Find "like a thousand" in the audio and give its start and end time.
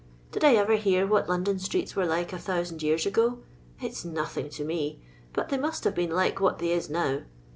2.07-2.81